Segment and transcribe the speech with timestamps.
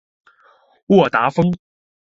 [0.87, 1.53] 沃达丰